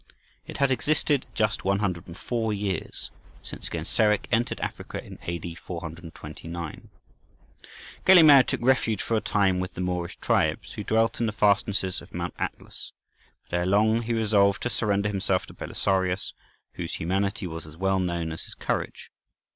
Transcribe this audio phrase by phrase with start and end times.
[0.47, 3.11] It had existed just 104 years,
[3.43, 5.53] since Genseric entered Africa in A.D.
[5.53, 6.89] 429.
[8.07, 12.01] Gelimer took refuge for a time with the Moorish tribes who dwelt in the fastnesses
[12.01, 12.93] of Mount Atlas.
[13.47, 16.33] But ere long he resolved to surrender himself to Belisarius,
[16.73, 19.11] whose humanity was as well known as his courage.